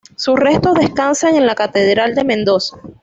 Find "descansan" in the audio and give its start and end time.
0.73-1.35